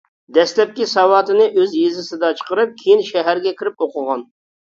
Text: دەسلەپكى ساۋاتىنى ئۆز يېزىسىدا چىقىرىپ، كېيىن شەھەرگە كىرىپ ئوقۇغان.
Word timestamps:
دەسلەپكى 0.35 0.85
ساۋاتىنى 0.93 1.45
ئۆز 1.59 1.75
يېزىسىدا 1.81 2.31
چىقىرىپ، 2.39 2.73
كېيىن 2.81 3.05
شەھەرگە 3.11 3.55
كىرىپ 3.61 3.85
ئوقۇغان. 3.87 4.27